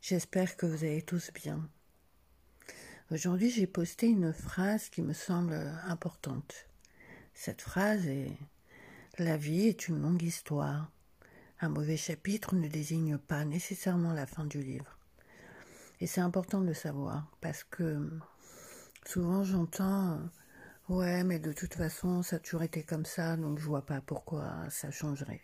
J'espère 0.00 0.56
que 0.56 0.64
vous 0.64 0.84
allez 0.84 1.02
tous 1.02 1.30
bien. 1.34 1.68
Aujourd'hui, 3.10 3.50
j'ai 3.50 3.66
posté 3.66 4.06
une 4.06 4.32
phrase 4.32 4.88
qui 4.88 5.02
me 5.02 5.12
semble 5.12 5.54
importante. 5.84 6.54
Cette 7.34 7.60
phrase 7.60 8.06
est 8.06 8.32
La 9.18 9.36
vie 9.36 9.68
est 9.68 9.88
une 9.88 10.00
longue 10.00 10.22
histoire. 10.22 10.90
Un 11.60 11.68
mauvais 11.68 11.98
chapitre 11.98 12.54
ne 12.54 12.66
désigne 12.66 13.18
pas 13.18 13.44
nécessairement 13.44 14.14
la 14.14 14.26
fin 14.26 14.46
du 14.46 14.62
livre. 14.62 14.98
Et 16.00 16.06
c'est 16.06 16.22
important 16.22 16.62
de 16.62 16.68
le 16.68 16.74
savoir 16.74 17.30
parce 17.42 17.64
que 17.64 18.08
souvent 19.04 19.44
j'entends 19.44 20.18
Ouais, 20.88 21.24
mais 21.24 21.38
de 21.38 21.52
toute 21.52 21.74
façon, 21.74 22.22
ça 22.22 22.36
a 22.36 22.38
toujours 22.38 22.62
été 22.62 22.82
comme 22.82 23.04
ça, 23.04 23.36
donc 23.36 23.58
je 23.58 23.64
vois 23.66 23.86
pas 23.86 24.00
pourquoi 24.00 24.68
ça 24.70 24.90
changerait. 24.90 25.42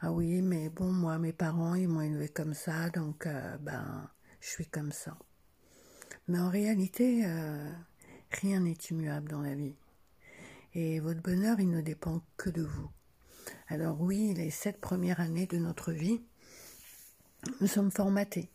Ah 0.00 0.12
oui, 0.12 0.42
mais 0.42 0.68
bon, 0.68 0.92
moi, 0.92 1.18
mes 1.18 1.32
parents, 1.32 1.74
ils 1.74 1.88
m'ont 1.88 2.00
élevé 2.00 2.28
comme 2.28 2.54
ça, 2.54 2.90
donc 2.90 3.26
euh, 3.26 3.56
ben, 3.58 4.10
je 4.40 4.48
suis 4.48 4.66
comme 4.66 4.92
ça. 4.92 5.16
Mais 6.28 6.38
en 6.38 6.50
réalité, 6.50 7.24
euh, 7.24 7.70
rien 8.30 8.60
n'est 8.60 8.78
immuable 8.90 9.28
dans 9.28 9.40
la 9.40 9.54
vie. 9.54 9.76
Et 10.74 11.00
votre 11.00 11.22
bonheur, 11.22 11.60
il 11.60 11.70
ne 11.70 11.80
dépend 11.80 12.22
que 12.36 12.50
de 12.50 12.62
vous. 12.62 12.90
Alors 13.68 14.00
oui, 14.00 14.34
les 14.34 14.50
sept 14.50 14.80
premières 14.80 15.20
années 15.20 15.46
de 15.46 15.58
notre 15.58 15.92
vie, 15.92 16.20
nous 17.60 17.66
sommes 17.66 17.90
formatés 17.90 18.50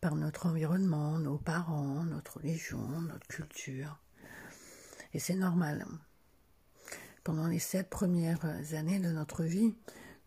par 0.00 0.16
notre 0.16 0.46
environnement, 0.46 1.18
nos 1.18 1.38
parents, 1.38 2.04
notre 2.04 2.38
religion, 2.38 3.00
notre 3.02 3.26
culture. 3.28 3.98
Et 5.12 5.18
c'est 5.18 5.34
normal. 5.34 5.86
Pendant 7.22 7.46
les 7.46 7.58
sept 7.58 7.88
premières 7.88 8.44
années 8.74 8.98
de 8.98 9.10
notre 9.10 9.44
vie, 9.44 9.74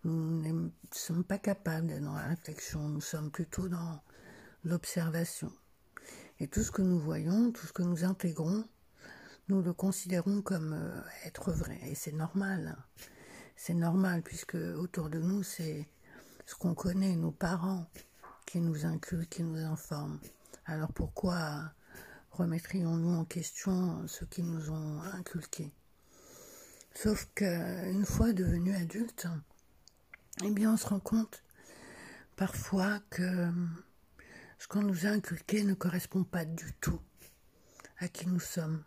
nous 0.03 0.41
ne 0.41 0.69
sommes 0.91 1.23
pas 1.23 1.37
capables 1.37 1.87
d'être 1.87 2.03
dans 2.03 2.15
la 2.15 2.27
réflexion, 2.27 2.89
nous 2.89 3.01
sommes 3.01 3.31
plutôt 3.31 3.67
dans 3.69 4.01
l'observation. 4.63 5.51
Et 6.39 6.47
tout 6.47 6.61
ce 6.61 6.71
que 6.71 6.81
nous 6.81 6.99
voyons, 6.99 7.51
tout 7.51 7.65
ce 7.65 7.73
que 7.73 7.83
nous 7.83 8.03
intégrons, 8.03 8.65
nous 9.49 9.61
le 9.61 9.73
considérons 9.73 10.41
comme 10.41 10.73
euh, 10.73 11.01
être 11.25 11.51
vrai. 11.51 11.79
Et 11.83 11.95
c'est 11.95 12.11
normal. 12.11 12.77
C'est 13.55 13.73
normal 13.73 14.21
puisque 14.23 14.55
autour 14.55 15.09
de 15.09 15.19
nous, 15.19 15.43
c'est 15.43 15.87
ce 16.45 16.55
qu'on 16.55 16.73
connaît, 16.73 17.15
nos 17.15 17.31
parents, 17.31 17.85
qui 18.45 18.59
nous 18.59 18.85
inculquent, 18.85 19.29
qui 19.29 19.43
nous 19.43 19.59
informent. 19.59 20.19
Alors 20.65 20.91
pourquoi 20.93 21.71
remettrions-nous 22.31 23.13
en 23.15 23.25
question 23.25 24.05
ce 24.07 24.25
qu'ils 24.25 24.45
nous 24.45 24.69
ont 24.71 25.01
inculqué 25.01 25.71
Sauf 26.93 27.27
qu'une 27.35 28.05
fois 28.05 28.33
devenus 28.33 28.75
adultes, 28.75 29.27
eh 30.41 30.49
bien, 30.49 30.73
on 30.73 30.77
se 30.77 30.87
rend 30.87 30.99
compte 30.99 31.43
parfois 32.35 32.99
que 33.09 33.51
ce 34.57 34.67
qu'on 34.67 34.81
nous 34.81 35.05
a 35.05 35.09
inculqué 35.09 35.63
ne 35.63 35.73
correspond 35.73 36.23
pas 36.23 36.45
du 36.45 36.73
tout 36.81 36.99
à 37.99 38.07
qui 38.07 38.27
nous 38.27 38.39
sommes, 38.39 38.83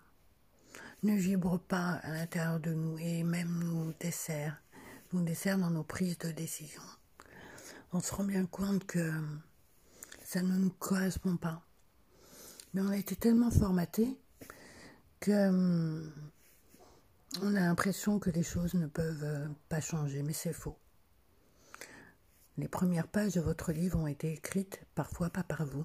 ne 1.03 1.15
vibre 1.15 1.59
pas 1.59 2.01
à 2.03 2.11
l'intérieur 2.11 2.61
de 2.61 2.73
nous 2.73 2.99
et 2.99 3.23
même 3.23 3.63
nous 3.63 3.95
dessert, 4.01 4.61
nous 5.13 5.23
dessert 5.23 5.59
dans 5.59 5.71
nos 5.71 5.85
prises 5.85 6.19
de 6.19 6.33
décision. 6.33 6.83
On 7.93 8.01
se 8.01 8.13
rend 8.15 8.25
bien 8.25 8.47
compte 8.47 8.85
que 8.85 9.13
ça 10.25 10.43
ne 10.43 10.57
nous 10.57 10.71
correspond 10.71 11.37
pas. 11.37 11.63
Mais 12.75 12.81
on 12.81 12.89
a 12.89 12.97
été 12.97 13.15
tellement 13.15 13.51
formaté 13.51 14.19
que 15.21 15.49
hum, 15.49 16.13
on 17.43 17.55
a 17.55 17.61
l'impression 17.61 18.19
que 18.19 18.31
les 18.31 18.43
choses 18.43 18.75
ne 18.75 18.87
peuvent 18.87 19.49
pas 19.69 19.81
changer, 19.81 20.23
mais 20.23 20.33
c'est 20.33 20.53
faux. 20.53 20.77
Les 22.59 22.69
premières 22.69 23.09
pages 23.09 23.35
de 23.35 23.43
votre 23.43 23.71
livre 23.71 23.99
ont 23.99 24.07
été 24.07 24.33
écrites, 24.33 24.81
parfois 24.95 25.29
pas 25.29 25.43
par 25.43 25.67
vous, 25.67 25.85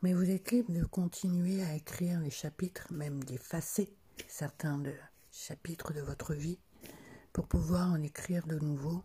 mais 0.00 0.14
vous 0.14 0.30
êtes 0.30 0.52
libre 0.52 0.72
de 0.72 0.84
continuer 0.84 1.60
à 1.64 1.74
écrire 1.74 2.20
les 2.20 2.30
chapitres, 2.30 2.86
même 2.92 3.24
d'effacer 3.24 3.92
certains 4.28 4.78
de 4.78 4.92
chapitres 5.32 5.92
de 5.92 6.00
votre 6.00 6.34
vie, 6.34 6.60
pour 7.32 7.48
pouvoir 7.48 7.90
en 7.90 8.00
écrire 8.00 8.46
de 8.46 8.60
nouveau 8.60 9.02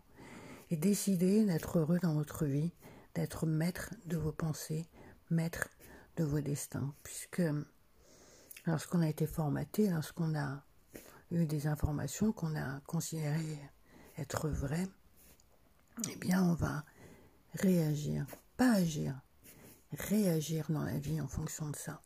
et 0.70 0.76
décider 0.76 1.44
d'être 1.44 1.80
heureux 1.80 1.98
dans 2.00 2.14
votre 2.14 2.44
vie, 2.44 2.72
d'être 3.16 3.44
maître 3.44 3.92
de 4.06 4.16
vos 4.16 4.32
pensées, 4.32 4.86
maître 5.30 5.70
de 6.16 6.22
vos 6.22 6.40
destins, 6.40 6.94
puisque 7.02 7.42
lorsqu'on 8.66 9.00
a 9.00 9.08
été 9.08 9.26
formaté, 9.26 9.90
lorsqu'on 9.90 10.38
a 10.38 10.62
eu 11.32 11.44
des 11.44 11.66
informations 11.66 12.30
qu'on 12.30 12.54
a 12.54 12.78
considérées 12.86 13.58
être 14.16 14.48
vraies, 14.48 14.86
eh 16.10 16.16
bien, 16.16 16.42
on 16.42 16.54
va 16.54 16.84
réagir, 17.54 18.26
pas 18.56 18.72
agir, 18.72 19.20
réagir 19.92 20.66
dans 20.70 20.84
la 20.84 20.98
vie 20.98 21.20
en 21.20 21.28
fonction 21.28 21.68
de 21.70 21.76
ça. 21.76 22.02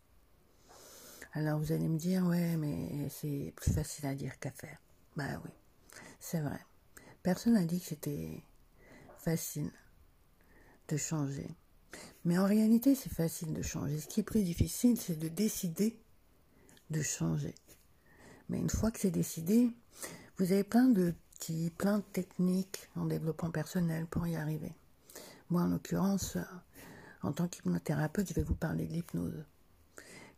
Alors 1.33 1.59
vous 1.59 1.73
allez 1.73 1.89
me 1.89 1.99
dire, 1.99 2.25
ouais, 2.27 2.57
mais 2.57 3.09
c'est 3.09 3.53
plus 3.57 3.73
facile 3.73 4.07
à 4.07 4.15
dire 4.15 4.39
qu'à 4.39 4.51
faire. 4.51 4.79
Bah 5.17 5.41
oui, 5.45 5.51
c'est 6.21 6.41
vrai. 6.41 6.61
Personne 7.23 7.55
n'a 7.55 7.65
dit 7.65 7.81
que 7.81 7.87
c'était 7.87 8.43
facile 9.19 9.71
de 10.89 10.97
changer. 10.97 11.49
Mais 12.25 12.39
en 12.39 12.47
réalité, 12.47 12.95
c'est 12.95 13.13
facile 13.13 13.53
de 13.53 13.63
changer. 13.63 14.01
Ce 14.01 14.07
qui 14.07 14.21
est 14.21 14.25
plus 14.25 14.43
difficile, 14.43 14.99
c'est 14.99 15.19
de 15.19 15.29
décider 15.29 15.99
de 16.91 17.03
changer. 17.03 17.55
Mais 18.49 18.59
une 18.59 18.71
fois 18.71 18.91
que 18.91 19.01
c'est 19.01 19.11
décidé, 19.11 19.71
vous 20.37 20.53
avez 20.53 20.65
plein 20.65 20.89
de 20.89 21.15
plein 21.77 21.99
de 21.99 22.05
techniques 22.13 22.89
en 22.97 23.07
développement 23.07 23.51
personnel 23.51 24.07
pour 24.07 24.27
y 24.27 24.37
arriver. 24.37 24.73
Moi, 25.51 25.63
en 25.63 25.69
l'occurrence, 25.69 26.37
euh, 26.37 26.43
en 27.23 27.33
tant 27.33 27.49
qu'hypnothérapeute, 27.49 28.29
je 28.29 28.35
vais 28.35 28.43
vous 28.43 28.55
parler 28.55 28.87
de 28.87 28.93
l'hypnose. 28.93 29.45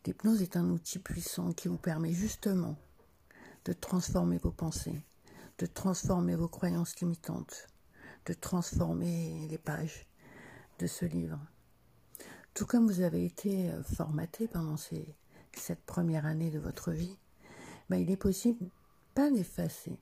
L'hypnose 0.07 0.43
est 0.43 0.57
un 0.57 0.69
outil 0.71 0.99
puissant 0.99 1.53
qui 1.53 1.69
vous 1.69 1.77
permet 1.77 2.13
justement 2.13 2.77
de 3.65 3.73
transformer 3.73 4.39
vos 4.39 4.51
pensées, 4.51 5.03
de 5.59 5.67
transformer 5.67 6.37
vos 6.37 6.49
croyances 6.49 6.99
limitantes, 7.01 7.67
de 8.27 8.35
transformer 8.35 9.47
les 9.51 9.59
pages 9.59 10.07
de 10.79 10.87
ce 10.87 11.05
livre. 11.05 11.39
Tout 12.55 12.67
comme 12.67 12.87
vous 12.87 13.01
avez 13.01 13.25
été 13.25 13.71
euh, 13.71 13.83
formaté 13.83 14.49
pendant 14.49 14.77
ces, 14.77 15.07
cette 15.53 15.85
première 15.85 16.25
année 16.25 16.51
de 16.51 16.59
votre 16.59 16.93
vie, 16.93 17.17
ben 17.91 17.97
il 17.99 18.11
est 18.11 18.17
possible 18.17 18.71
pas 19.15 19.31
d'effacer, 19.31 19.99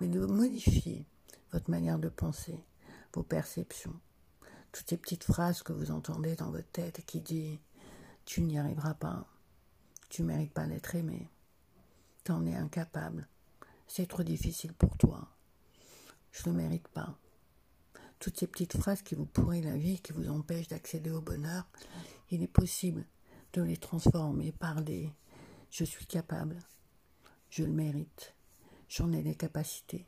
mais 0.00 0.08
de 0.08 0.24
modifier 0.24 1.06
votre 1.52 1.70
manière 1.70 1.98
de 1.98 2.08
penser, 2.08 2.64
vos 3.12 3.22
perceptions. 3.22 3.98
Toutes 4.72 4.88
ces 4.88 4.96
petites 4.96 5.24
phrases 5.24 5.62
que 5.62 5.72
vous 5.72 5.90
entendez 5.90 6.36
dans 6.36 6.50
votre 6.50 6.70
tête 6.70 7.04
qui 7.06 7.20
disent 7.20 7.58
Tu 8.24 8.42
n'y 8.42 8.58
arriveras 8.58 8.94
pas, 8.94 9.26
tu 10.08 10.22
mérites 10.22 10.52
pas 10.52 10.66
d'être 10.66 10.94
aimé, 10.94 11.30
t'en 12.24 12.44
es 12.44 12.54
incapable, 12.54 13.26
c'est 13.86 14.08
trop 14.08 14.22
difficile 14.22 14.74
pour 14.74 14.96
toi, 14.98 15.28
je 16.30 16.48
ne 16.50 16.54
mérite 16.54 16.88
pas. 16.88 17.16
Toutes 18.18 18.38
ces 18.38 18.46
petites 18.46 18.76
phrases 18.76 19.02
qui 19.02 19.14
vous 19.14 19.26
pourrissent 19.26 19.64
la 19.64 19.76
vie, 19.76 20.00
qui 20.00 20.12
vous 20.12 20.28
empêchent 20.28 20.68
d'accéder 20.68 21.10
au 21.10 21.20
bonheur, 21.20 21.66
il 22.30 22.42
est 22.42 22.48
possible 22.48 23.06
de 23.52 23.62
les 23.62 23.76
transformer 23.76 24.52
par 24.52 24.82
des 24.82 25.12
je 25.70 25.84
suis 25.84 26.06
capable, 26.06 26.58
je 27.50 27.64
le 27.64 27.72
mérite, 27.72 28.35
j'en 28.88 29.12
ai 29.12 29.22
les 29.22 29.34
capacités. 29.34 30.06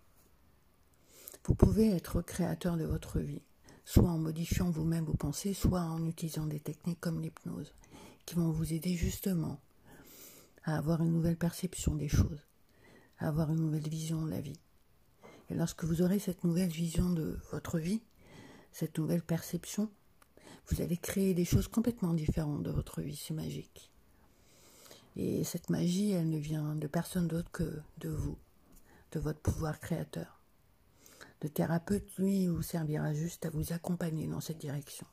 Vous 1.44 1.54
pouvez 1.54 1.90
être 1.90 2.22
créateur 2.22 2.76
de 2.76 2.84
votre 2.84 3.20
vie, 3.20 3.42
soit 3.84 4.10
en 4.10 4.18
modifiant 4.18 4.70
vous-même 4.70 5.04
vos 5.04 5.16
pensées, 5.16 5.54
soit 5.54 5.80
en 5.80 6.04
utilisant 6.06 6.46
des 6.46 6.60
techniques 6.60 7.00
comme 7.00 7.20
l'hypnose, 7.20 7.72
qui 8.26 8.34
vont 8.34 8.50
vous 8.50 8.72
aider 8.72 8.94
justement 8.94 9.60
à 10.64 10.76
avoir 10.76 11.02
une 11.02 11.12
nouvelle 11.12 11.38
perception 11.38 11.94
des 11.94 12.08
choses, 12.08 12.46
à 13.18 13.28
avoir 13.28 13.50
une 13.50 13.60
nouvelle 13.60 13.88
vision 13.88 14.22
de 14.22 14.30
la 14.30 14.40
vie. 14.40 14.60
Et 15.50 15.54
lorsque 15.54 15.84
vous 15.84 16.02
aurez 16.02 16.18
cette 16.18 16.44
nouvelle 16.44 16.68
vision 16.68 17.10
de 17.10 17.38
votre 17.50 17.78
vie, 17.78 18.02
cette 18.70 18.98
nouvelle 18.98 19.22
perception, 19.22 19.90
vous 20.66 20.82
allez 20.82 20.98
créer 20.98 21.32
des 21.32 21.46
choses 21.46 21.68
complètement 21.68 22.12
différentes 22.12 22.62
de 22.62 22.70
votre 22.70 23.00
vie, 23.00 23.16
c'est 23.16 23.32
magique. 23.32 23.90
Et 25.16 25.42
cette 25.44 25.70
magie, 25.70 26.10
elle 26.10 26.28
ne 26.28 26.38
vient 26.38 26.76
de 26.76 26.86
personne 26.86 27.26
d'autre 27.26 27.50
que 27.50 27.80
de 27.98 28.10
vous 28.10 28.36
de 29.12 29.20
votre 29.20 29.40
pouvoir 29.40 29.78
créateur. 29.80 30.40
Le 31.42 31.48
thérapeute, 31.48 32.16
lui, 32.16 32.48
vous 32.48 32.62
servira 32.62 33.14
juste 33.14 33.46
à 33.46 33.50
vous 33.50 33.72
accompagner 33.72 34.26
dans 34.26 34.40
cette 34.40 34.58
direction. 34.58 35.06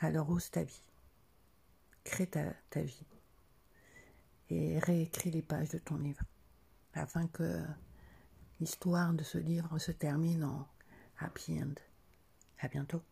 Alors 0.00 0.28
ose 0.30 0.50
ta 0.50 0.62
vie. 0.62 0.82
Crée 2.04 2.26
ta, 2.26 2.52
vie. 2.80 3.06
Et 4.50 4.78
réécris 4.80 5.30
les 5.30 5.42
pages 5.42 5.70
de 5.70 5.78
ton 5.78 5.96
livre. 5.96 6.22
Afin 6.94 7.26
que 7.28 7.62
l'histoire 8.60 9.14
de 9.14 9.22
ce 9.22 9.38
livre 9.38 9.78
se 9.78 9.92
termine 9.92 10.44
en 10.44 10.68
happy 11.18 11.62
end. 11.62 11.74
À 12.58 12.68
bientôt. 12.68 13.02